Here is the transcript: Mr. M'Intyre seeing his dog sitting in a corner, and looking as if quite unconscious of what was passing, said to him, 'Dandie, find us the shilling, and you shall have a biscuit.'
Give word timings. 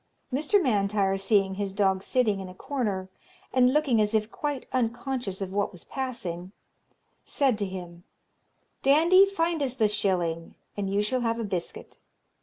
Mr. 0.33 0.59
M'Intyre 0.59 1.15
seeing 1.15 1.53
his 1.53 1.71
dog 1.71 2.01
sitting 2.01 2.39
in 2.39 2.49
a 2.49 2.55
corner, 2.55 3.07
and 3.53 3.71
looking 3.71 4.01
as 4.01 4.15
if 4.15 4.31
quite 4.31 4.65
unconscious 4.73 5.41
of 5.41 5.53
what 5.53 5.71
was 5.71 5.83
passing, 5.83 6.53
said 7.23 7.55
to 7.59 7.67
him, 7.67 8.03
'Dandie, 8.81 9.27
find 9.27 9.61
us 9.61 9.75
the 9.75 9.87
shilling, 9.87 10.55
and 10.75 10.89
you 10.91 11.03
shall 11.03 11.21
have 11.21 11.39
a 11.39 11.43
biscuit.' 11.43 11.99